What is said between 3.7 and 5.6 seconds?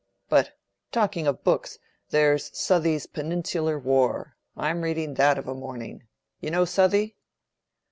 War.' I am reading that of a